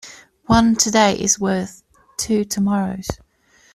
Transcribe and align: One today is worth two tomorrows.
One 0.47 0.75
today 0.75 1.13
is 1.19 1.39
worth 1.39 1.83
two 2.17 2.43
tomorrows. 2.43 3.07